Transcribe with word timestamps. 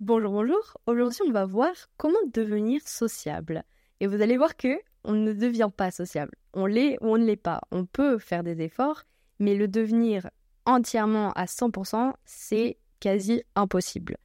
Bonjour, 0.00 0.32
bonjour. 0.32 0.78
Aujourd'hui, 0.86 1.20
on 1.28 1.30
va 1.30 1.44
voir 1.44 1.72
comment 1.98 2.18
devenir 2.32 2.80
sociable. 2.88 3.64
Et 4.00 4.06
vous 4.06 4.22
allez 4.22 4.38
voir 4.38 4.56
que 4.56 4.80
on 5.04 5.12
ne 5.12 5.34
devient 5.34 5.68
pas 5.76 5.90
sociable. 5.90 6.32
On 6.54 6.64
l'est 6.64 6.96
ou 7.02 7.08
on 7.08 7.18
ne 7.18 7.26
l'est 7.26 7.36
pas. 7.36 7.60
On 7.70 7.84
peut 7.84 8.18
faire 8.18 8.42
des 8.42 8.62
efforts, 8.62 9.04
mais 9.40 9.54
le 9.54 9.68
devenir 9.68 10.30
entièrement 10.64 11.32
à 11.32 11.44
100%, 11.44 12.14
c'est 12.24 12.78
quasi 12.98 13.42
impossible. 13.54 14.16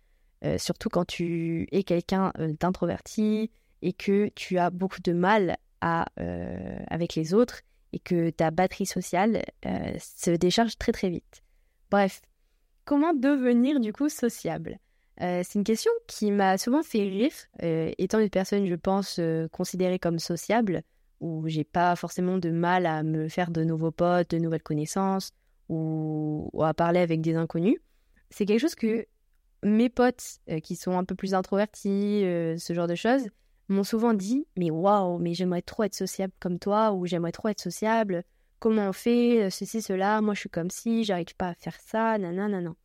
Euh, 0.46 0.58
surtout 0.58 0.88
quand 0.88 1.04
tu 1.04 1.68
es 1.74 1.84
quelqu'un 1.84 2.32
euh, 2.40 2.54
d'introverti 2.58 3.52
et 3.82 3.92
que 3.92 4.30
tu 4.30 4.58
as 4.58 4.70
beaucoup 4.70 5.02
de 5.02 5.12
mal 5.12 5.58
euh, 5.84 6.78
avec 6.88 7.16
les 7.16 7.34
autres 7.34 7.64
et 7.92 8.00
que 8.00 8.30
ta 8.30 8.50
batterie 8.50 8.86
sociale 8.86 9.44
se 10.00 10.32
décharge 10.32 10.78
très 10.78 10.94
très 10.94 11.10
vite. 11.10 11.44
Bref, 11.92 12.22
comment 12.86 13.14
devenir 13.14 13.82
du 13.82 13.92
coup 13.92 14.08
sociable? 14.08 14.80
Euh, 15.22 15.42
c'est 15.44 15.58
une 15.58 15.64
question 15.64 15.92
qui 16.08 16.32
m'a 16.32 16.58
souvent 16.58 16.84
fait 16.84 17.04
rire, 17.04 17.32
euh, 17.64 17.92
étant 17.98 18.20
une 18.20 18.30
personne, 18.30 18.66
je 18.68 18.76
pense, 18.76 19.18
euh, 19.20 19.48
considérée 19.50 20.00
comme 20.00 20.20
sociable, 20.20 20.82
où 21.22 21.48
j'ai 21.48 21.64
pas 21.64 21.96
forcément 21.96 22.38
de 22.38 22.50
mal 22.50 22.86
à 22.86 23.04
me 23.04 23.30
faire 23.30 23.52
de 23.52 23.64
nouveaux 23.64 23.92
potes, 23.92 24.32
de 24.32 24.38
nouvelles 24.38 24.64
connaissances, 24.64 25.32
ou, 25.70 26.52
à 26.62 26.74
parler 26.74 27.00
avec 27.00 27.22
des 27.22 27.36
inconnus. 27.36 27.78
C'est 28.30 28.46
quelque 28.46 28.60
chose 28.60 28.76
que 28.76 29.08
mes 29.64 29.90
potes, 29.90 30.40
qui 30.62 30.76
sont 30.76 30.98
un 30.98 31.06
peu 31.06 31.16
plus 31.16 31.34
introvertis, 31.34 32.22
ce 32.22 32.74
genre 32.74 32.88
de 32.88 32.96
choses, 32.96 33.30
m'ont 33.70 33.84
souvent 33.84 34.14
dit 34.14 34.46
Mais 34.58 34.70
waouh, 34.70 35.18
mais 35.18 35.34
j'aimerais 35.34 35.64
trop 35.64 35.84
être 35.84 35.96
sociable 35.96 36.34
comme 36.40 36.60
toi, 36.60 36.92
ou 36.92 37.08
j'aimerais 37.08 37.32
trop 37.32 37.48
être 37.48 37.62
sociable. 37.62 38.24
Comment 38.60 38.90
on 38.90 38.94
fait 38.94 39.50
ceci, 39.50 39.82
cela? 39.82 40.22
Moi, 40.22 40.34
je 40.36 40.42
suis 40.42 40.50
comme 40.50 40.70
si, 40.70 41.04
j'arrive 41.04 41.36
pas 41.36 41.50
à 41.50 41.56
faire 41.56 41.80
ça, 41.80 42.18
nanana, 42.18 42.50
nanana. 42.50 42.76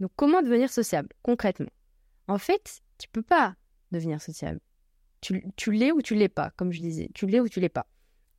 Donc 0.00 0.10
comment 0.16 0.42
devenir 0.42 0.70
sociable 0.70 1.08
concrètement? 1.22 1.70
En 2.28 2.38
fait, 2.38 2.82
tu 2.98 3.08
peux 3.08 3.22
pas 3.22 3.54
devenir 3.92 4.20
sociable. 4.20 4.60
Tu, 5.20 5.44
tu 5.56 5.72
l'es 5.72 5.92
ou 5.92 6.02
tu 6.02 6.14
l'es 6.14 6.28
pas, 6.28 6.50
comme 6.56 6.72
je 6.72 6.80
disais. 6.80 7.10
Tu 7.14 7.26
l'es 7.26 7.40
ou 7.40 7.48
tu 7.48 7.60
l'es 7.60 7.68
pas. 7.68 7.86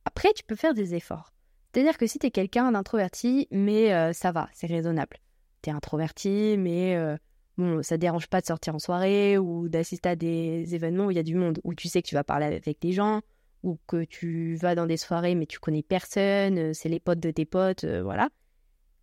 Après, 0.04 0.32
tu 0.32 0.44
peux 0.44 0.54
faire 0.54 0.74
des 0.74 0.94
efforts. 0.94 1.32
C'est-à-dire 1.72 1.98
que 1.98 2.06
si 2.06 2.18
tu 2.18 2.26
es 2.26 2.30
quelqu'un 2.30 2.72
d'introverti, 2.72 3.46
mais 3.50 3.92
euh, 3.92 4.12
ça 4.12 4.32
va, 4.32 4.48
c'est 4.52 4.66
raisonnable. 4.66 5.18
Tu 5.62 5.70
es 5.70 5.72
introverti, 5.72 6.56
mais 6.58 6.96
euh, 6.96 7.16
bon, 7.58 7.82
ça 7.82 7.98
dérange 7.98 8.28
pas 8.28 8.40
de 8.40 8.46
sortir 8.46 8.74
en 8.74 8.78
soirée 8.78 9.36
ou 9.38 9.68
d'assister 9.68 10.10
à 10.10 10.16
des 10.16 10.74
événements 10.74 11.06
où 11.06 11.10
il 11.10 11.16
y 11.16 11.20
a 11.20 11.24
du 11.24 11.34
monde, 11.34 11.60
où 11.64 11.74
tu 11.74 11.88
sais 11.88 12.00
que 12.00 12.08
tu 12.08 12.14
vas 12.14 12.24
parler 12.24 12.46
avec 12.46 12.80
des 12.80 12.92
gens, 12.92 13.20
ou 13.62 13.78
que 13.86 14.04
tu 14.04 14.56
vas 14.56 14.74
dans 14.74 14.86
des 14.86 14.96
soirées 14.96 15.34
mais 15.34 15.46
tu 15.46 15.58
connais 15.58 15.82
personne, 15.82 16.58
euh, 16.58 16.72
c'est 16.72 16.88
les 16.88 17.00
potes 17.00 17.20
de 17.20 17.30
tes 17.30 17.44
potes, 17.44 17.84
voilà. 17.84 18.30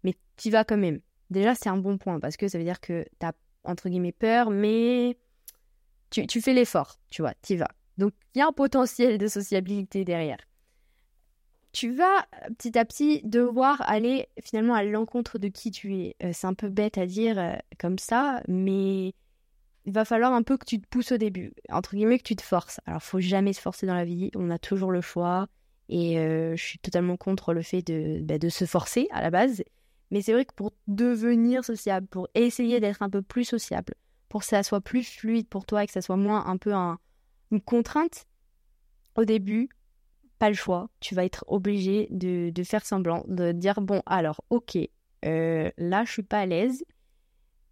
Mais 0.04 0.16
tu 0.38 0.50
vas 0.50 0.64
quand 0.64 0.78
même 0.78 1.02
déjà, 1.30 1.56
c'est 1.56 1.70
un 1.70 1.78
bon 1.78 1.98
point 1.98 2.20
parce 2.20 2.38
que 2.38 2.48
ça 2.48 2.58
veut 2.58 2.64
dire 2.64 2.80
que 2.80 3.06
tu 3.20 3.26
as, 3.26 3.34
entre 3.64 3.90
guillemets, 3.90 4.12
peur, 4.12 4.50
mais 4.50 5.18
tu, 6.10 6.42
fais 6.42 6.54
l'effort, 6.54 6.96
tu 7.10 7.22
vois, 7.22 7.34
tu 7.42 7.56
vas. 7.58 7.70
Donc, 7.98 8.14
il 8.34 8.40
y 8.40 8.42
a 8.42 8.48
un 8.48 8.54
potentiel 8.54 9.18
de 9.18 9.28
sociabilité 9.28 10.06
derrière. 10.06 10.38
Tu 11.72 11.94
vas 11.94 12.26
petit 12.58 12.78
à 12.78 12.86
petit 12.86 13.22
devoir 13.24 13.82
aller 13.90 14.28
finalement 14.42 14.76
à 14.76 14.84
l'encontre 14.84 15.40
de 15.40 15.50
qui 15.50 15.72
tu 15.72 15.96
es. 15.96 16.16
Euh, 16.24 16.32
c'est 16.34 16.48
un 16.48 16.54
peu 16.54 16.70
bête 16.70 16.98
à 16.98 17.06
dire 17.06 17.38
euh, 17.38 17.56
comme 17.78 18.00
ça, 18.00 18.42
mais 18.48 19.14
il 19.86 19.92
va 19.92 20.06
falloir 20.06 20.34
un 20.34 20.42
peu 20.42 20.58
que 20.58 20.66
tu 20.66 20.80
te 20.80 20.88
pousses 20.88 21.12
au 21.12 21.18
début, 21.18 21.54
entre 21.70 21.96
guillemets 21.96 22.18
que 22.18 22.24
tu 22.24 22.36
te 22.36 22.42
forces. 22.42 22.80
Alors, 22.86 23.04
faut 23.04 23.20
jamais 23.20 23.52
se 23.52 23.60
forcer 23.60 23.86
dans 23.86 23.94
la 23.94 24.06
vie, 24.06 24.32
on 24.36 24.50
a 24.52 24.58
toujours 24.58 24.92
le 24.92 25.02
choix, 25.02 25.48
et 25.90 26.18
euh, 26.18 26.56
je 26.56 26.64
suis 26.64 26.80
totalement 26.80 27.18
contre 27.18 27.54
le 27.54 27.62
fait 27.62 27.82
de, 27.82 28.20
bah, 28.22 28.40
de 28.40 28.50
se 28.50 28.66
forcer 28.66 29.08
à 29.12 29.22
la 29.22 29.30
base. 29.30 29.64
Mais 30.12 30.22
c'est 30.22 30.34
vrai 30.34 30.46
que 30.46 30.54
pour 30.54 30.74
devenir 30.88 31.66
sociable, 31.66 32.08
pour 32.08 32.28
essayer 32.36 32.80
d'être 32.80 33.02
un 33.02 33.10
peu 33.10 33.22
plus 33.22 33.46
sociable, 33.46 33.94
pour 34.30 34.42
que 34.42 34.48
ça 34.48 34.64
soit 34.64 34.82
plus 34.82 35.04
fluide 35.04 35.48
pour 35.48 35.66
toi 35.66 35.84
et 35.84 35.88
que 35.88 35.94
ça 35.94 36.02
soit 36.02 36.18
moins 36.18 36.46
un 36.46 36.58
peu 36.58 36.74
une 36.74 37.62
contrainte, 37.62 38.26
au 39.16 39.26
début, 39.26 39.70
pas 40.40 40.50
le 40.50 40.56
choix. 40.56 40.90
Tu 41.00 41.16
vas 41.16 41.26
être 41.26 41.46
obligé 41.48 42.08
de, 42.12 42.52
faire 42.64 42.86
semblant, 42.86 43.24
de 43.28 43.52
dire 43.52 43.82
bon, 43.82 44.02
alors, 44.06 44.44
ok, 44.50 44.78
euh, 45.26 45.72
là, 45.78 46.04
je 46.06 46.12
suis 46.12 46.24
pas 46.24 46.40
à 46.40 46.46
l'aise, 46.46 46.84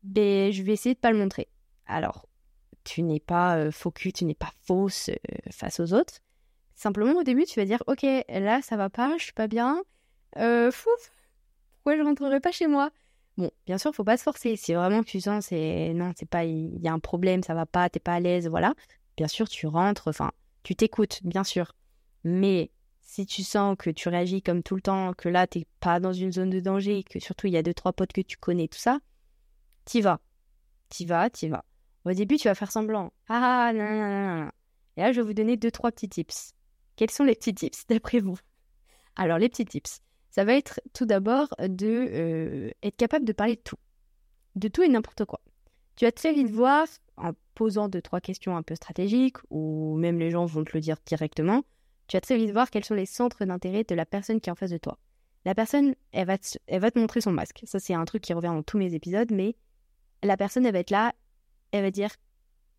mais 0.03 0.51
je 0.51 0.63
vais 0.63 0.73
essayer 0.73 0.95
de 0.95 0.99
pas 0.99 1.11
le 1.11 1.17
montrer. 1.17 1.49
Alors, 1.85 2.27
tu 2.83 3.01
n'es 3.03 3.19
pas 3.19 3.57
euh, 3.57 3.71
faux 3.71 3.91
tu 3.91 4.25
n'es 4.25 4.33
pas 4.33 4.51
fausse 4.65 5.09
euh, 5.09 5.51
face 5.51 5.79
aux 5.79 5.93
autres. 5.93 6.19
Simplement, 6.75 7.19
au 7.19 7.23
début, 7.23 7.45
tu 7.45 7.59
vas 7.59 7.65
dire 7.65 7.83
ok, 7.87 8.05
là, 8.29 8.61
ça 8.61 8.77
va 8.77 8.89
pas, 8.89 9.17
je 9.17 9.25
suis 9.25 9.33
pas 9.33 9.47
bien. 9.47 9.81
fouf, 10.35 11.11
pourquoi 11.83 11.97
je 11.97 12.03
rentrerai 12.03 12.39
pas 12.39 12.53
chez 12.53 12.67
moi? 12.67 12.91
Bon, 13.35 13.51
bien 13.65 13.77
sûr, 13.77 13.93
faut 13.93 14.05
pas 14.05 14.15
se 14.15 14.23
forcer. 14.23 14.55
Si 14.55 14.73
vraiment 14.73 15.03
tu 15.03 15.19
sens, 15.19 15.47
c'est 15.47 15.93
non, 15.93 16.13
c'est 16.15 16.29
pas, 16.29 16.45
il 16.45 16.79
y 16.81 16.87
a 16.87 16.93
un 16.93 16.99
problème, 16.99 17.43
ça 17.43 17.53
va 17.53 17.65
pas, 17.65 17.89
t'es 17.89 17.99
pas 17.99 18.13
à 18.13 18.19
l'aise, 18.21 18.47
voilà. 18.47 18.73
Bien 19.17 19.27
sûr, 19.27 19.49
tu 19.49 19.67
rentres, 19.67 20.07
enfin, 20.07 20.31
tu 20.63 20.77
t'écoutes, 20.77 21.19
bien 21.23 21.43
sûr. 21.43 21.75
Mais 22.23 22.71
si 23.01 23.25
tu 23.25 23.43
sens 23.43 23.75
que 23.77 23.89
tu 23.89 24.07
réagis 24.07 24.41
comme 24.41 24.63
tout 24.63 24.75
le 24.75 24.81
temps, 24.81 25.13
que 25.13 25.27
là, 25.27 25.45
t'es 25.45 25.67
pas 25.81 25.99
dans 25.99 26.13
une 26.13 26.31
zone 26.31 26.51
de 26.51 26.61
danger, 26.61 27.03
que 27.03 27.19
surtout 27.19 27.47
il 27.47 27.53
y 27.53 27.57
a 27.57 27.63
deux, 27.63 27.73
trois 27.73 27.91
potes 27.91 28.13
que 28.13 28.21
tu 28.21 28.37
connais, 28.37 28.69
tout 28.69 28.79
ça, 28.79 28.99
t'y 29.83 29.99
vas. 29.99 30.21
T'y 30.87 31.05
vas, 31.05 31.29
t'y 31.29 31.49
vas. 31.49 31.65
Au 32.05 32.13
début, 32.13 32.37
tu 32.37 32.47
vas 32.47 32.55
faire 32.55 32.71
semblant. 32.71 33.11
Ah, 33.27 33.73
non, 33.75 33.83
non, 33.83 34.43
non, 34.45 34.51
Et 34.95 35.01
là, 35.01 35.11
je 35.11 35.19
vais 35.19 35.27
vous 35.27 35.33
donner 35.33 35.57
deux, 35.57 35.71
trois 35.71 35.91
petits 35.91 36.07
tips. 36.07 36.53
Quels 36.95 37.11
sont 37.11 37.25
les 37.25 37.35
petits 37.35 37.53
tips 37.53 37.87
d'après 37.89 38.21
vous? 38.21 38.37
Alors, 39.17 39.37
les 39.37 39.49
petits 39.49 39.65
tips 39.65 40.01
ça 40.33 40.45
va 40.45 40.55
être 40.55 40.81
tout 40.93 41.05
d'abord 41.05 41.53
de 41.59 41.85
euh, 41.87 42.71
être 42.81 42.97
capable 42.97 43.23
de 43.23 43.33
parler 43.33 43.55
de 43.55 43.61
tout. 43.61 43.75
De 44.55 44.67
tout 44.67 44.81
et 44.81 44.87
n'importe 44.87 45.25
quoi. 45.25 45.39
Tu 45.95 46.05
vas 46.05 46.11
très 46.11 46.33
vite 46.33 46.49
voir, 46.49 46.87
en 47.17 47.33
posant 47.53 47.87
deux, 47.87 48.01
trois 48.01 48.19
questions 48.19 48.57
un 48.57 48.63
peu 48.63 48.73
stratégiques, 48.73 49.37
ou 49.51 49.95
même 49.95 50.17
les 50.17 50.31
gens 50.31 50.47
vont 50.47 50.63
te 50.63 50.71
le 50.73 50.81
dire 50.81 50.97
directement, 51.05 51.61
tu 52.07 52.17
vas 52.17 52.21
très 52.21 52.35
vite 52.35 52.49
voir 52.49 52.71
quels 52.71 52.83
sont 52.83 52.95
les 52.95 53.05
centres 53.05 53.45
d'intérêt 53.45 53.83
de 53.83 53.93
la 53.93 54.07
personne 54.07 54.41
qui 54.41 54.49
est 54.49 54.51
en 54.51 54.55
face 54.55 54.71
de 54.71 54.79
toi. 54.79 54.97
La 55.45 55.53
personne, 55.53 55.93
elle 56.11 56.25
va 56.25 56.39
te, 56.39 56.57
elle 56.65 56.81
va 56.81 56.89
te 56.89 56.97
montrer 56.97 57.21
son 57.21 57.31
masque. 57.31 57.61
Ça, 57.65 57.79
c'est 57.79 57.93
un 57.93 58.05
truc 58.05 58.23
qui 58.23 58.33
revient 58.33 58.47
dans 58.47 58.63
tous 58.63 58.79
mes 58.79 58.95
épisodes, 58.95 59.29
mais 59.31 59.55
la 60.23 60.35
personne, 60.35 60.65
elle 60.65 60.73
va 60.73 60.79
être 60.79 60.89
là, 60.89 61.13
elle 61.71 61.83
va 61.83 61.91
dire 61.91 62.09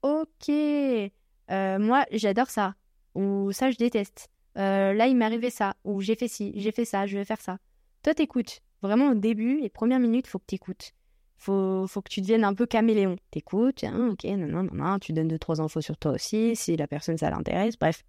Ok, 0.02 0.48
euh, 0.48 1.78
moi, 1.78 2.04
j'adore 2.10 2.50
ça, 2.50 2.74
ou 3.14 3.52
ça, 3.52 3.70
je 3.70 3.76
déteste. 3.76 4.28
Euh, 4.56 4.92
là, 4.92 5.06
il 5.06 5.16
m'est 5.16 5.24
arrivé 5.24 5.50
ça, 5.50 5.74
ou 5.84 6.00
j'ai 6.00 6.14
fait 6.14 6.28
ci, 6.28 6.52
j'ai 6.56 6.72
fait 6.72 6.84
ça, 6.84 7.06
je 7.06 7.18
vais 7.18 7.24
faire 7.24 7.40
ça. 7.40 7.58
Toi, 8.02 8.14
t'écoutes. 8.14 8.60
Vraiment, 8.82 9.10
au 9.10 9.14
début, 9.14 9.60
les 9.60 9.70
premières 9.70 9.98
minutes, 9.98 10.26
faut 10.26 10.38
que 10.38 10.46
t'écoutes. 10.46 10.92
Faut, 11.36 11.86
faut 11.86 12.02
que 12.02 12.10
tu 12.10 12.20
deviennes 12.20 12.44
un 12.44 12.54
peu 12.54 12.66
caméléon. 12.66 13.16
T'écoutes, 13.30 13.84
hein, 13.84 14.10
ok, 14.12 14.24
non, 14.24 14.46
non, 14.46 14.62
non, 14.62 14.74
non, 14.74 14.98
tu 14.98 15.12
donnes 15.12 15.28
deux, 15.28 15.38
trois 15.38 15.60
infos 15.60 15.80
sur 15.80 15.96
toi 15.96 16.12
aussi, 16.12 16.54
si 16.54 16.76
la 16.76 16.86
personne, 16.86 17.18
ça 17.18 17.30
l'intéresse, 17.30 17.78
bref. 17.78 18.04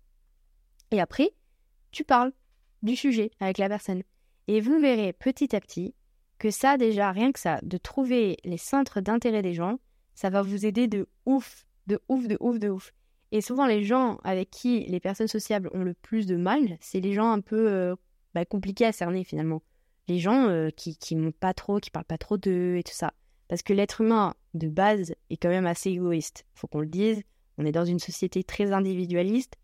Et 0.91 1.01
après, 1.01 1.31
tu 1.91 2.03
parles 2.03 2.33
du 2.83 2.95
sujet 2.95 3.31
avec 3.39 3.57
la 3.57 3.69
personne. 3.69 4.03
Et 4.47 4.61
vous 4.61 4.79
verrez 4.79 5.13
petit 5.13 5.55
à 5.55 5.59
petit 5.59 5.95
que 6.37 6.51
ça, 6.51 6.77
déjà, 6.77 7.11
rien 7.11 7.31
que 7.31 7.39
ça, 7.39 7.59
de 7.63 7.77
trouver 7.77 8.37
les 8.43 8.57
centres 8.57 9.01
d'intérêt 9.01 9.41
des 9.41 9.53
gens, 9.53 9.79
ça 10.13 10.29
va 10.29 10.41
vous 10.41 10.65
aider 10.65 10.87
de 10.87 11.07
ouf, 11.25 11.65
de 11.87 11.99
ouf, 12.09 12.27
de 12.27 12.37
ouf, 12.39 12.59
de 12.59 12.69
ouf. 12.69 12.93
Et 13.35 13.41
souvent, 13.41 13.65
les 13.65 13.83
gens 13.83 14.17
avec 14.23 14.49
qui 14.49 14.85
les 14.85 15.01
personnes 15.01 15.27
sociables 15.27 15.69
ont 15.73 15.83
le 15.83 15.93
plus 15.93 16.25
de 16.25 16.37
mal, 16.37 16.77
c'est 16.79 17.01
les 17.01 17.11
gens 17.11 17.33
un 17.33 17.41
peu 17.41 17.67
euh, 17.69 17.93
bah, 18.33 18.45
compliqués 18.45 18.85
à 18.85 18.93
cerner 18.93 19.25
finalement. 19.25 19.61
Les 20.07 20.19
gens 20.19 20.47
euh, 20.47 20.69
qui, 20.69 20.95
qui 20.95 21.17
montent 21.17 21.35
pas 21.35 21.53
trop, 21.53 21.81
qui 21.81 21.91
parlent 21.91 22.05
pas 22.05 22.17
trop 22.17 22.37
d'eux 22.37 22.77
et 22.77 22.83
tout 22.83 22.93
ça. 22.93 23.11
Parce 23.49 23.61
que 23.61 23.73
l'être 23.73 23.99
humain, 23.99 24.35
de 24.53 24.69
base, 24.69 25.15
est 25.29 25.35
quand 25.35 25.49
même 25.49 25.65
assez 25.65 25.89
égoïste. 25.89 26.45
Faut 26.53 26.67
qu'on 26.67 26.79
le 26.79 26.87
dise. 26.87 27.23
On 27.57 27.65
est 27.65 27.73
dans 27.73 27.83
une 27.83 27.99
société 27.99 28.41
très 28.45 28.71
individualiste. 28.71 29.55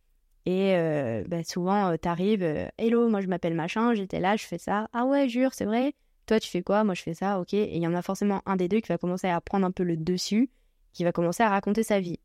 Et 0.45 0.75
euh, 0.75 1.23
bah, 1.29 1.45
souvent, 1.45 1.95
t'arrives, 1.95 2.43
hello, 2.77 3.07
moi 3.07 3.21
je 3.21 3.27
m'appelle 3.27 3.55
machin, 3.55 3.93
j'étais 3.93 4.19
là, 4.19 4.35
je 4.35 4.43
fais 4.43 4.57
ça. 4.57 4.89
Ah 4.91 5.05
ouais, 5.05 5.29
jure, 5.29 5.53
c'est 5.53 5.63
vrai. 5.63 5.93
Toi, 6.25 6.41
tu 6.41 6.49
fais 6.49 6.61
quoi? 6.61 6.83
Moi, 6.83 6.93
je 6.93 7.03
fais 7.03 7.13
ça, 7.13 7.39
ok. 7.39 7.53
Et 7.53 7.77
il 7.77 7.81
y 7.81 7.87
en 7.87 7.95
a 7.95 8.01
forcément 8.01 8.41
un 8.45 8.57
des 8.57 8.67
deux 8.67 8.81
qui 8.81 8.89
va 8.89 8.97
commencer 8.97 9.29
à 9.29 9.39
prendre 9.39 9.65
un 9.65 9.71
peu 9.71 9.83
le 9.83 9.95
dessus, 9.95 10.49
qui 10.91 11.05
va 11.05 11.13
commencer 11.13 11.41
à 11.41 11.47
raconter 11.47 11.83
sa 11.83 12.01
vie 12.01 12.19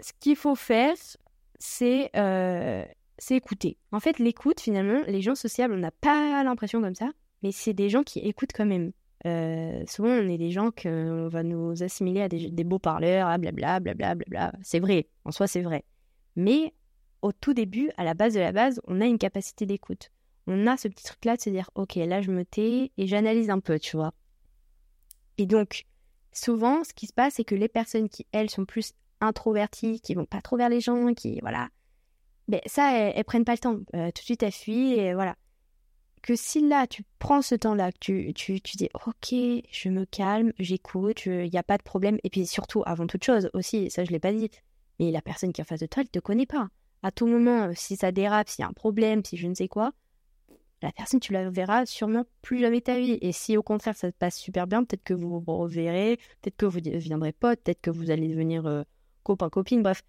ce 0.00 0.12
qu'il 0.20 0.36
faut 0.36 0.54
faire, 0.54 0.94
euh, 1.82 2.84
c'est 3.18 3.36
écouter. 3.36 3.78
En 3.92 4.00
fait, 4.00 4.18
l'écoute, 4.18 4.60
finalement, 4.60 5.02
les 5.06 5.22
gens 5.22 5.34
sociables, 5.34 5.74
on 5.74 5.78
n'a 5.78 5.90
pas 5.90 6.42
l'impression 6.44 6.80
comme 6.80 6.94
ça, 6.94 7.10
mais 7.42 7.52
c'est 7.52 7.72
des 7.72 7.88
gens 7.88 8.02
qui 8.02 8.20
écoutent 8.20 8.52
quand 8.54 8.66
même. 8.66 8.92
Euh, 9.26 9.82
souvent, 9.86 10.10
on 10.10 10.28
est 10.28 10.38
des 10.38 10.50
gens 10.50 10.70
qu'on 10.70 11.28
va 11.28 11.42
nous 11.42 11.82
assimiler 11.82 12.22
à 12.22 12.28
des, 12.28 12.64
beaux 12.64 12.78
parleurs, 12.78 13.26
ah, 13.26 13.38
blablabla, 13.38 13.80
blablabla. 13.80 14.52
C'est 14.62 14.80
vrai, 14.80 15.08
en 15.24 15.32
soi, 15.32 15.46
c'est 15.46 15.62
vrai. 15.62 15.84
Mais 16.36 16.74
au 17.22 17.32
tout 17.32 17.54
début, 17.54 17.90
à 17.96 18.04
la 18.04 18.14
base 18.14 18.34
de 18.34 18.40
la 18.40 18.52
base, 18.52 18.80
on 18.86 19.00
a 19.00 19.06
une 19.06 19.18
capacité 19.18 19.66
d'écoute. 19.66 20.10
On 20.46 20.66
a 20.66 20.76
ce 20.76 20.86
petit 20.86 21.04
truc-là 21.04 21.36
de 21.36 21.40
se 21.40 21.50
dire, 21.50 21.70
ok, 21.74 21.96
là, 21.96 22.20
je 22.20 22.30
me 22.30 22.44
tais 22.44 22.92
et 22.96 23.06
j'analyse 23.06 23.50
un 23.50 23.58
peu, 23.58 23.78
tu 23.78 23.96
vois. 23.96 24.12
Et 25.38 25.46
donc, 25.46 25.86
souvent, 26.32 26.84
ce 26.84 26.92
qui 26.92 27.06
se 27.06 27.12
passe, 27.12 27.34
c'est 27.34 27.44
que 27.44 27.54
les 27.54 27.68
personnes 27.68 28.08
qui, 28.08 28.26
elles, 28.32 28.50
sont 28.50 28.64
plus 28.64 28.92
introverties, 29.20 30.00
qui 30.00 30.14
vont 30.14 30.24
pas 30.24 30.40
trop 30.40 30.56
vers 30.56 30.68
les 30.68 30.80
gens, 30.80 31.14
qui 31.14 31.40
voilà. 31.40 31.68
Mais 32.48 32.62
ça, 32.66 32.92
elles, 32.96 33.24
prennent 33.24 33.44
pas 33.44 33.52
le 33.52 33.58
temps. 33.58 33.78
Euh, 33.94 34.06
tout 34.06 34.20
de 34.20 34.24
suite, 34.24 34.42
elles 34.42 34.52
fuient 34.52 34.94
et 34.94 35.14
voilà. 35.14 35.36
que 36.22 36.36
si 36.36 36.66
là, 36.66 36.86
tu 36.86 37.02
prends 37.18 37.42
ce 37.42 37.54
temps-là, 37.54 37.92
que 37.92 37.98
tu, 37.98 38.32
tu, 38.34 38.60
tu 38.60 38.76
dis, 38.76 38.88
ok, 38.94 39.34
je 39.70 39.88
me 39.88 40.04
calme, 40.04 40.52
j'écoute, 40.58 41.26
il 41.26 41.50
n'y 41.50 41.58
a 41.58 41.64
pas 41.64 41.78
de 41.78 41.82
problème. 41.82 42.18
Et 42.24 42.30
puis 42.30 42.46
surtout, 42.46 42.82
avant 42.86 43.06
toute 43.06 43.24
chose 43.24 43.50
aussi, 43.52 43.90
ça 43.90 44.04
je 44.04 44.10
l'ai 44.10 44.20
pas 44.20 44.32
dit, 44.32 44.50
mais 45.00 45.10
la 45.10 45.22
personne 45.22 45.52
qui 45.52 45.60
est 45.60 45.64
en 45.64 45.66
face 45.66 45.80
de 45.80 45.86
toi, 45.86 46.02
elle 46.02 46.08
te 46.08 46.18
connaît 46.20 46.46
pas. 46.46 46.68
À 47.02 47.10
tout 47.10 47.26
moment, 47.26 47.70
si 47.74 47.96
ça 47.96 48.12
dérape, 48.12 48.48
s'il 48.48 48.62
y 48.62 48.66
a 48.66 48.68
un 48.68 48.72
problème, 48.72 49.24
si 49.24 49.36
je 49.36 49.46
ne 49.46 49.54
sais 49.54 49.68
quoi, 49.68 49.92
la 50.82 50.92
personne, 50.92 51.20
tu 51.20 51.32
la 51.32 51.50
verras 51.50 51.86
sûrement 51.86 52.24
plus 52.42 52.60
jamais 52.60 52.80
ta 52.80 52.98
vie. 52.98 53.18
Et 53.20 53.32
si 53.32 53.56
au 53.56 53.62
contraire, 53.62 53.96
ça 53.96 54.10
se 54.10 54.16
passe 54.16 54.38
super 54.38 54.66
bien, 54.66 54.84
peut-être 54.84 55.04
que 55.04 55.14
vous 55.14 55.40
vous 55.40 55.56
reverrez, 55.56 56.18
peut-être 56.42 56.56
que 56.56 56.66
vous 56.66 56.80
deviendrez 56.80 57.32
pote, 57.32 57.60
peut-être 57.62 57.80
que 57.80 57.90
vous 57.90 58.10
allez 58.10 58.28
devenir 58.28 58.66
euh, 58.66 58.82
copain, 59.26 59.50
copine, 59.50 59.82
bref, 59.82 60.02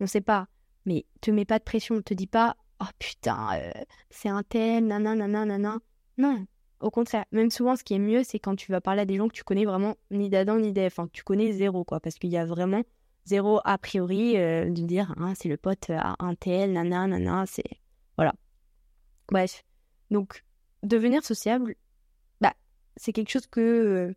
on 0.00 0.04
ne 0.04 0.08
sait 0.08 0.20
pas. 0.20 0.48
Mais 0.84 1.06
te 1.20 1.30
mets 1.30 1.44
pas 1.44 1.58
de 1.58 1.64
pression, 1.64 2.02
te 2.02 2.12
dis 2.12 2.26
pas, 2.26 2.56
oh 2.80 2.86
putain, 2.98 3.50
euh, 3.54 3.70
c'est 4.10 4.28
un 4.28 4.42
tel, 4.42 4.86
nanana, 4.86 5.28
nanana. 5.28 5.78
Non, 6.16 6.44
au 6.80 6.90
contraire. 6.90 7.24
Même 7.30 7.50
souvent, 7.50 7.76
ce 7.76 7.84
qui 7.84 7.94
est 7.94 8.00
mieux, 8.00 8.24
c'est 8.24 8.40
quand 8.40 8.56
tu 8.56 8.72
vas 8.72 8.80
parler 8.80 9.02
à 9.02 9.04
des 9.04 9.16
gens 9.16 9.28
que 9.28 9.34
tu 9.34 9.44
connais 9.44 9.64
vraiment 9.64 9.96
ni 10.10 10.28
d'Adam 10.28 10.58
ni 10.58 10.72
d'Ève. 10.72 10.92
Enfin, 10.92 11.08
tu 11.12 11.22
connais 11.22 11.52
zéro, 11.52 11.84
quoi. 11.84 12.00
Parce 12.00 12.16
qu'il 12.16 12.30
y 12.30 12.36
a 12.36 12.44
vraiment 12.44 12.82
zéro 13.24 13.60
a 13.64 13.78
priori 13.78 14.36
euh, 14.36 14.64
de 14.64 14.82
dire, 14.82 15.14
hein, 15.18 15.34
c'est 15.36 15.48
le 15.48 15.56
pote 15.56 15.90
à 15.90 16.16
un 16.18 16.34
tel, 16.34 16.72
nanana, 16.72 17.44
c'est. 17.46 17.78
Voilà. 18.16 18.34
Bref. 19.30 19.62
Donc, 20.10 20.44
devenir 20.82 21.24
sociable, 21.24 21.76
bah, 22.40 22.54
c'est 22.96 23.12
quelque 23.12 23.30
chose 23.30 23.46
que 23.46 23.60
euh, 23.60 24.14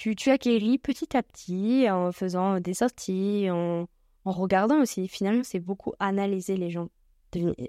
tu, 0.00 0.16
tu 0.16 0.30
acquéris 0.30 0.78
petit 0.78 1.14
à 1.14 1.22
petit 1.22 1.86
en 1.90 2.10
faisant 2.10 2.58
des 2.58 2.72
sorties, 2.72 3.48
en, 3.50 3.86
regardant 4.24 4.80
aussi. 4.80 5.08
Finalement, 5.08 5.42
c'est 5.44 5.60
beaucoup 5.60 5.92
analyser 5.98 6.56
les 6.56 6.70
gens 6.70 6.88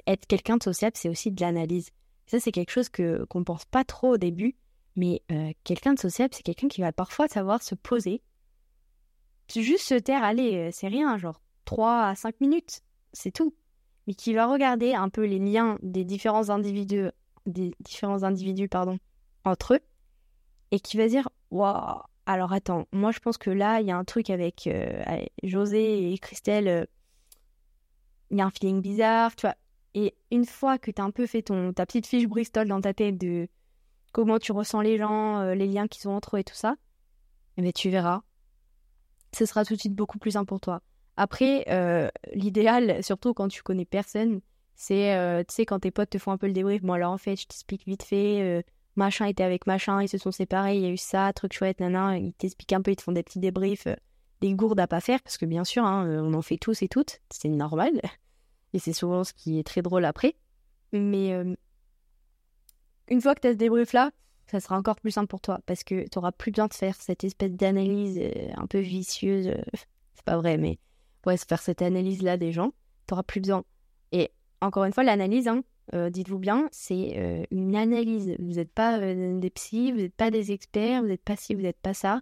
être 0.07 0.25
quelqu'un 0.28 0.56
de 0.56 0.63
sociable, 0.63 0.95
c'est 0.95 1.10
aussi 1.10 1.30
de 1.30 1.42
l'analyse. 1.42 1.89
Ça, 2.28 2.39
c'est 2.39 2.54
quelque 2.54 2.72
chose 2.72 2.88
que 2.88 3.25
qu'on 3.25 3.44
pense 3.44 3.66
pas 3.66 3.83
trop 3.83 4.13
au 4.13 4.18
début, 4.18 4.56
mais 4.95 5.22
euh, 5.30 5.51
quelqu'un 5.66 5.94
de 5.94 6.00
sociable, 6.00 6.33
c'est 6.33 6.42
quelqu'un 6.42 6.69
qui 6.69 6.80
va 6.80 6.94
parfois 6.94 7.28
savoir 7.28 7.62
se 7.62 7.75
poser, 7.75 8.22
juste 9.54 9.86
se 9.86 9.95
taire, 9.95 10.24
allez, 10.24 10.56
euh, 10.56 10.69
c'est 10.72 10.88
rien, 10.88 11.18
genre 11.18 11.42
3 11.66 12.06
à 12.06 12.16
5 12.16 12.39
minutes, 12.39 12.81
c'est 13.12 13.31
tout. 13.31 13.54
Mais 14.07 14.13
qui 14.13 14.33
va 14.33 14.48
regarder 14.48 14.94
un 14.94 15.10
peu 15.10 15.25
les 15.25 15.38
liens 15.38 15.78
des 15.83 16.06
différents 16.06 16.50
individus, 16.50 17.10
des 17.45 17.75
différents 17.81 18.24
individus 18.24 18.69
pardon, 18.69 18.98
entre 19.44 19.74
eux, 19.74 19.81
et 20.72 20.80
qui 20.80 20.95
va 20.95 21.10
dire 21.10 21.28
Waouh, 21.51 22.01
alors 22.31 22.54
attends, 22.54 22.88
moi 22.92 23.12
je 23.12 23.19
pense 23.19 23.38
que 23.38 23.50
là, 23.50 23.81
il 23.81 23.88
y 23.88 23.92
a 23.92 23.98
un 23.98 24.04
truc 24.04 24.30
avec 24.30 24.68
euh, 24.68 25.04
José 25.44 26.12
et 26.12 26.18
Christelle 26.18 26.88
il 28.31 28.38
y 28.38 28.42
a 28.42 28.45
un 28.45 28.50
feeling 28.50 28.81
bizarre, 28.81 29.36
tu 29.36 29.45
vois. 29.45 29.56
Et 29.94 30.16
une 30.31 30.45
fois 30.45 30.78
que 30.78 30.89
tu 30.89 31.01
as 31.01 31.06
un 31.06 31.12
peu 31.12 31.28
fait 31.28 31.42
ton, 31.44 31.74
ta 31.74 31.86
petite 31.86 32.07
fiche 32.07 32.28
Bristol 32.28 32.68
dans 32.68 32.80
ta 32.80 32.94
tête 32.94 33.18
de 33.18 33.48
comment 34.13 34.39
tu 34.39 34.54
ressens 34.54 34.81
les 34.81 34.98
gens, 34.98 35.39
euh, 35.39 35.54
les 35.54 35.68
liens 35.68 35.88
qu'ils 35.88 36.07
ont 36.07 36.16
entre 36.16 36.38
eux 36.38 36.39
et 36.39 36.44
tout 36.44 36.56
ça, 36.56 36.75
eh 37.57 37.62
bien, 37.62 37.72
tu 37.72 37.89
verras. 37.89 38.22
Ce 39.33 39.45
sera 39.45 39.66
tout 39.66 39.75
de 39.75 39.80
suite 39.80 39.95
beaucoup 39.95 40.18
plus 40.18 40.31
simple 40.31 40.48
pour 40.48 40.62
toi. 40.62 40.81
Après, 41.18 41.66
euh, 41.69 42.10
l'idéal, 42.33 43.04
surtout 43.04 43.33
quand 43.33 43.50
tu 43.50 43.63
connais 43.63 43.86
personne, 43.86 44.39
c'est, 44.75 45.13
euh, 45.13 45.44
tu 45.48 45.54
sais, 45.54 45.66
quand 45.66 45.80
tes 45.80 45.92
potes 45.92 46.10
te 46.10 46.18
font 46.18 46.31
un 46.31 46.38
peu 46.38 46.48
le 46.48 46.54
débrief. 46.54 46.81
Bon, 46.81 46.94
alors 46.94 47.12
en 47.12 47.18
fait, 47.18 47.36
je 47.36 47.48
t'explique 47.48 47.86
vite 47.86 48.04
fait, 48.04 48.63
machin 48.95 49.25
était 49.25 49.43
avec 49.43 49.67
machin, 49.67 50.01
ils 50.01 50.09
se 50.09 50.17
sont 50.17 50.31
séparés, 50.31 50.75
il 50.75 50.81
y 50.81 50.85
a 50.85 50.89
eu 50.89 50.97
ça, 50.97 51.31
truc 51.33 51.53
chouette, 51.53 51.79
nana, 51.79 52.17
ils 52.17 52.33
t'expliquent 52.33 52.73
un 52.73 52.81
peu, 52.81 52.91
ils 52.91 52.95
te 52.95 53.03
font 53.03 53.11
des 53.11 53.23
petits 53.23 53.39
débriefs, 53.39 53.88
des 54.41 54.53
gourdes 54.53 54.79
à 54.79 54.88
pas 54.88 54.99
faire, 54.99 55.21
parce 55.21 55.38
que 55.38 55.45
bien 55.45 55.63
sûr, 55.63 55.85
hein, 55.85 56.07
on 56.21 56.33
en 56.33 56.41
fait 56.41 56.57
tous 56.57 56.81
et 56.81 56.88
toutes, 56.88 57.21
c'est 57.29 57.49
normal. 57.49 58.01
Et 58.73 58.79
c'est 58.79 58.93
souvent 58.93 59.25
ce 59.25 59.33
qui 59.33 59.59
est 59.59 59.63
très 59.63 59.81
drôle 59.81 60.05
après. 60.05 60.35
Mais 60.93 61.33
euh, 61.33 61.55
une 63.09 63.21
fois 63.21 63.35
que 63.35 63.41
tu 63.41 63.47
as 63.47 63.51
ce 63.51 63.57
débrief-là, 63.57 64.11
ça 64.47 64.59
sera 64.59 64.77
encore 64.77 64.99
plus 64.99 65.11
simple 65.11 65.27
pour 65.27 65.41
toi 65.41 65.59
parce 65.65 65.83
que 65.83 66.07
tu 66.07 66.19
plus 66.37 66.51
besoin 66.51 66.67
de 66.67 66.73
faire 66.73 66.95
cette 66.95 67.23
espèce 67.23 67.51
d'analyse 67.51 68.19
euh, 68.21 68.49
un 68.55 68.67
peu 68.67 68.79
vicieuse. 68.79 69.47
Euh, 69.47 69.61
c'est 70.13 70.25
pas 70.25 70.37
vrai, 70.37 70.57
mais 70.57 70.79
ouais, 71.25 71.37
faire 71.37 71.61
cette 71.61 71.81
analyse-là 71.81 72.37
des 72.37 72.51
gens, 72.51 72.71
tu 73.07 73.15
plus 73.27 73.41
besoin. 73.41 73.63
Et 74.11 74.31
encore 74.61 74.85
une 74.85 74.94
fois, 74.94 75.03
l'analyse, 75.03 75.47
hein, 75.47 75.63
dites-vous 75.94 76.39
bien, 76.39 76.69
c'est 76.72 77.48
une 77.51 77.75
analyse. 77.75 78.36
Vous 78.39 78.54
n'êtes 78.54 78.72
pas 78.72 79.00
des 79.00 79.50
psys, 79.50 79.92
vous 79.92 80.00
n'êtes 80.00 80.16
pas 80.16 80.31
des 80.31 80.51
experts, 80.51 81.01
vous 81.01 81.07
n'êtes 81.07 81.24
pas 81.24 81.36
ci, 81.36 81.54
vous 81.54 81.62
n'êtes 81.62 81.81
pas 81.81 81.94
ça. 81.94 82.22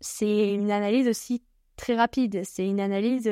c'est 0.00 0.54
une 0.54 0.70
analyse 0.70 1.08
aussi 1.08 1.42
très 1.76 1.96
rapide. 1.96 2.42
C'est 2.44 2.66
une 2.66 2.80
analyse 2.80 3.28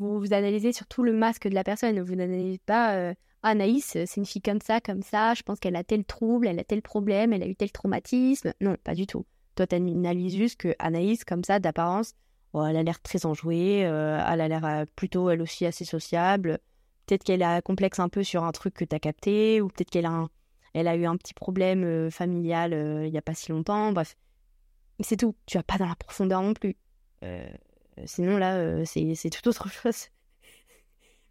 vous, 0.00 0.18
vous 0.18 0.32
analysez 0.32 0.72
surtout 0.72 1.02
le 1.02 1.12
masque 1.12 1.46
de 1.46 1.54
la 1.54 1.62
personne. 1.62 2.00
Vous 2.00 2.14
n'analysez 2.14 2.58
pas 2.64 2.94
euh, 2.94 3.14
Anaïs, 3.42 3.84
c'est 3.84 4.16
une 4.16 4.26
fille 4.26 4.42
comme 4.42 4.60
ça, 4.60 4.80
comme 4.80 5.02
ça, 5.02 5.34
je 5.34 5.42
pense 5.42 5.60
qu'elle 5.60 5.76
a 5.76 5.84
tel 5.84 6.04
trouble, 6.04 6.48
elle 6.48 6.58
a 6.58 6.64
tel 6.64 6.82
problème, 6.82 7.32
elle 7.32 7.42
a 7.42 7.46
eu 7.46 7.54
tel 7.54 7.70
traumatisme. 7.70 8.52
Non, 8.60 8.76
pas 8.82 8.94
du 8.94 9.06
tout. 9.06 9.26
Toi, 9.54 9.66
tu 9.66 9.76
analyses 9.76 10.36
juste 10.36 10.58
que 10.58 10.74
Anaïs, 10.78 11.24
comme 11.24 11.44
ça, 11.44 11.58
d'apparence, 11.58 12.14
oh, 12.54 12.64
elle 12.64 12.76
a 12.76 12.82
l'air 12.82 13.00
très 13.00 13.26
enjouée, 13.26 13.84
euh, 13.84 14.18
elle 14.26 14.40
a 14.40 14.48
l'air 14.48 14.64
euh, 14.64 14.84
plutôt, 14.96 15.28
elle 15.30 15.42
aussi, 15.42 15.66
assez 15.66 15.84
sociable. 15.84 16.58
Peut-être 17.10 17.24
qu'elle 17.24 17.42
a 17.42 17.56
un 17.56 17.60
complexe 17.60 17.98
un 17.98 18.08
peu 18.08 18.22
sur 18.22 18.44
un 18.44 18.52
truc 18.52 18.74
que 18.74 18.84
tu 18.84 18.94
as 18.94 19.00
capté, 19.00 19.60
ou 19.60 19.68
peut-être 19.68 19.90
qu'elle 19.90 20.06
a, 20.06 20.96
eu 20.96 21.04
un 21.04 21.16
petit 21.16 21.34
problème 21.34 22.10
familial 22.10 22.72
il 22.72 23.10
n'y 23.10 23.18
a 23.18 23.22
pas 23.22 23.34
si 23.34 23.50
longtemps. 23.50 23.90
Bref, 23.90 24.16
c'est 25.02 25.16
tout. 25.16 25.34
Tu 25.46 25.58
vas 25.58 25.62
pas 25.62 25.78
dans 25.78 25.88
la 25.88 25.96
profondeur 25.96 26.42
non 26.42 26.54
plus. 26.54 26.76
Euh, 27.22 27.48
sinon, 28.06 28.38
là, 28.38 28.56
euh, 28.56 28.84
c'est 28.84 29.30
tout 29.30 29.48
autre 29.48 29.68
chose. 29.72 30.08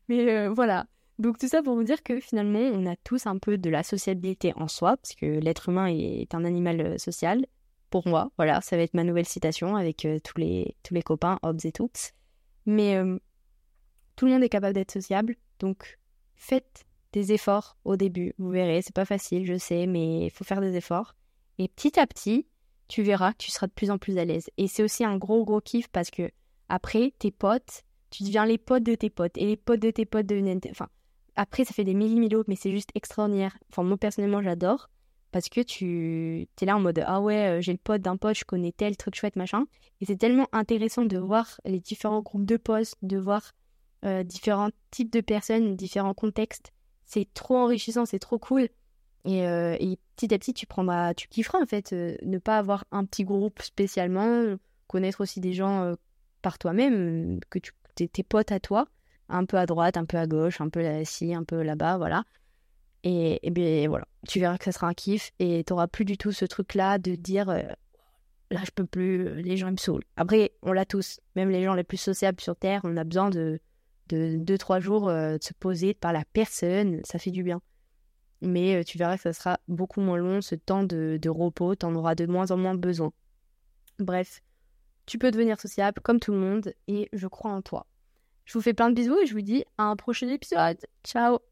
Mais 0.07 0.29
euh, 0.29 0.49
voilà. 0.49 0.87
Donc 1.17 1.37
tout 1.37 1.47
ça 1.47 1.61
pour 1.61 1.75
vous 1.75 1.83
dire 1.83 2.01
que 2.01 2.19
finalement, 2.19 2.59
on 2.59 2.85
a 2.85 2.95
tous 2.97 3.27
un 3.27 3.37
peu 3.37 3.57
de 3.57 3.69
la 3.69 3.83
sociabilité 3.83 4.53
en 4.55 4.67
soi, 4.67 4.95
parce 4.97 5.15
que 5.15 5.25
l'être 5.25 5.69
humain 5.69 5.87
est 5.87 6.33
un 6.33 6.45
animal 6.45 6.97
social. 6.97 7.45
Pour 7.89 8.07
moi, 8.07 8.31
voilà, 8.37 8.61
ça 8.61 8.77
va 8.77 8.83
être 8.83 8.93
ma 8.93 9.03
nouvelle 9.03 9.25
citation 9.25 9.75
avec 9.75 10.07
tous, 10.23 10.37
les, 10.37 11.03
copains, 11.03 11.37
Hobbes 11.41 11.59
et 11.65 11.71
tout. 11.73 11.91
Mais 12.65 12.97
tout 14.15 14.27
le 14.27 14.31
monde 14.31 14.43
est 14.43 14.49
capable 14.49 14.75
d'être 14.75 14.91
sociable, 14.91 15.35
donc 15.59 15.99
faites 16.35 16.85
des 17.11 17.33
efforts 17.33 17.77
au 17.85 17.95
début. 17.95 18.33
Vous 18.37 18.49
verrez, 18.49 18.81
c'est 18.81 18.95
pas 18.95 19.05
facile, 19.05 19.45
je 19.45 19.57
sais, 19.57 19.87
mais 19.87 20.25
il 20.25 20.31
faut 20.31 20.43
faire 20.43 20.61
des 20.61 20.75
efforts. 20.75 21.15
Et 21.57 21.67
petit 21.67 21.99
à 21.99 22.07
petit, 22.07 22.47
tu 22.87 23.03
verras 23.03 23.33
que 23.33 23.37
tu 23.37 23.51
seras 23.51 23.67
de 23.67 23.71
plus 23.71 23.91
en 23.91 23.97
plus 23.97 24.17
à 24.17 24.25
l'aise. 24.25 24.49
Et 24.57 24.67
c'est 24.67 24.83
aussi 24.83 25.03
un 25.03 25.17
gros, 25.17 25.45
gros 25.45 25.61
kiff 25.61 25.87
parce 25.89 26.09
que 26.09 26.31
après, 26.69 27.13
tes 27.19 27.31
potes, 27.31 27.83
tu 28.11 28.23
deviens 28.23 28.45
les 28.45 28.57
potes 28.57 28.83
de 28.83 28.95
tes 28.95 29.09
potes. 29.09 29.37
Et 29.37 29.45
les 29.45 29.57
potes 29.57 29.79
de 29.79 29.91
tes 29.91 30.05
potes 30.05 30.25
deviennent. 30.25 30.61
Enfin, 30.69 30.87
après, 31.35 31.65
ça 31.65 31.73
fait 31.73 31.83
des 31.83 31.93
millimillos, 31.93 32.43
mais 32.47 32.55
c'est 32.55 32.71
juste 32.71 32.89
extraordinaire. 32.95 33.57
Enfin, 33.69 33.83
moi, 33.83 33.97
personnellement, 33.97 34.41
j'adore. 34.41 34.89
Parce 35.31 35.49
que 35.49 35.61
tu 35.61 36.47
es 36.59 36.65
là 36.65 36.75
en 36.75 36.79
mode 36.79 37.03
Ah 37.05 37.21
ouais, 37.21 37.59
euh, 37.59 37.61
j'ai 37.61 37.71
le 37.71 37.77
pote 37.77 38.01
d'un 38.01 38.17
pote, 38.17 38.35
je 38.35 38.45
connais 38.45 38.71
tel 38.71 38.97
truc 38.97 39.15
chouette, 39.15 39.35
machin. 39.35 39.65
Et 40.01 40.05
c'est 40.05 40.15
tellement 40.15 40.47
intéressant 40.51 41.05
de 41.05 41.17
voir 41.17 41.61
les 41.65 41.79
différents 41.79 42.21
groupes 42.21 42.45
de 42.45 42.57
potes, 42.57 42.95
de 43.03 43.17
voir 43.17 43.51
euh, 44.05 44.23
différents 44.23 44.69
types 44.91 45.11
de 45.11 45.21
personnes, 45.21 45.75
différents 45.75 46.13
contextes. 46.13 46.71
C'est 47.05 47.27
trop 47.33 47.57
enrichissant, 47.57 48.05
c'est 48.05 48.19
trop 48.19 48.39
cool. 48.39 48.69
Et, 49.25 49.45
euh, 49.45 49.75
et, 49.79 49.97
petit 50.15 50.33
à 50.33 50.37
petit, 50.37 50.53
tu 50.53 50.65
prendras, 50.65 51.13
tu 51.13 51.27
kifferas 51.27 51.61
en 51.61 51.65
fait, 51.65 51.91
ne 51.91 52.37
pas 52.37 52.57
avoir 52.57 52.85
un 52.91 53.05
petit 53.05 53.23
groupe 53.23 53.61
spécialement, 53.61 54.55
connaître 54.87 55.21
aussi 55.21 55.39
des 55.39 55.53
gens 55.53 55.93
par 56.41 56.57
toi-même, 56.57 57.39
que 57.49 57.59
tu 57.59 57.73
tes 57.95 58.23
potes 58.23 58.51
à 58.51 58.59
toi, 58.59 58.87
un 59.27 59.45
peu 59.45 59.57
à 59.57 59.65
droite, 59.65 59.97
un 59.97 60.05
peu 60.05 60.17
à 60.17 60.27
gauche, 60.27 60.61
un 60.61 60.69
peu 60.69 60.81
là-ci, 60.81 61.33
un 61.33 61.43
peu 61.43 61.61
là-bas, 61.61 61.97
voilà. 61.97 62.23
Et, 63.03 63.39
et 63.47 63.51
bien 63.51 63.87
voilà, 63.87 64.05
tu 64.27 64.39
verras 64.39 64.57
que 64.57 64.65
ça 64.65 64.71
sera 64.71 64.87
un 64.87 64.93
kiff 64.93 65.31
et 65.39 65.63
tu 65.63 65.71
n'auras 65.71 65.87
plus 65.87 66.03
du 66.03 66.17
tout 66.17 66.33
ce 66.33 66.43
truc-là 66.43 66.97
de 66.97 67.15
dire 67.15 67.49
euh, 67.49 67.61
là 68.51 68.61
je 68.65 68.71
peux 68.71 68.85
plus, 68.85 69.41
les 69.41 69.55
gens 69.55 69.67
ils 69.67 69.73
me 69.73 69.77
saoulent. 69.77 70.03
Après, 70.17 70.51
on 70.63 70.73
l'a 70.73 70.85
tous, 70.85 71.21
même 71.35 71.49
les 71.49 71.63
gens 71.63 71.75
les 71.75 71.85
plus 71.85 71.97
sociables 71.97 72.41
sur 72.41 72.57
Terre, 72.57 72.81
on 72.83 72.97
a 72.97 73.03
besoin 73.05 73.29
de, 73.29 73.61
de 74.09 74.37
deux, 74.37 74.57
trois 74.57 74.79
jours 74.79 75.09
euh, 75.09 75.37
de 75.37 75.43
se 75.43 75.53
poser, 75.53 75.93
par 75.93 76.13
la 76.13 76.23
personne, 76.33 77.01
ça 77.03 77.19
fait 77.19 77.31
du 77.31 77.43
bien. 77.43 77.61
Mais 78.41 78.75
euh, 78.75 78.83
tu 78.83 78.97
verras 78.97 79.17
que 79.17 79.23
ça 79.23 79.33
sera 79.33 79.59
beaucoup 79.67 80.01
moins 80.01 80.17
long, 80.17 80.41
ce 80.41 80.55
temps 80.55 80.83
de, 80.83 81.19
de 81.21 81.29
repos, 81.29 81.75
tu 81.75 81.85
en 81.85 81.95
auras 81.95 82.15
de 82.15 82.25
moins 82.25 82.51
en 82.51 82.57
moins 82.57 82.75
besoin. 82.75 83.11
Bref, 83.99 84.41
tu 85.05 85.17
peux 85.17 85.31
devenir 85.31 85.59
sociable 85.59 86.01
comme 86.01 86.19
tout 86.19 86.31
le 86.31 86.39
monde 86.39 86.73
et 86.87 87.09
je 87.13 87.27
crois 87.27 87.51
en 87.51 87.61
toi. 87.61 87.85
Je 88.45 88.53
vous 88.53 88.61
fais 88.61 88.73
plein 88.73 88.89
de 88.89 88.95
bisous 88.95 89.17
et 89.19 89.25
je 89.25 89.33
vous 89.33 89.41
dis 89.41 89.63
à 89.77 89.83
un 89.83 89.95
prochain 89.95 90.27
épisode. 90.29 90.77
Ciao 91.03 91.48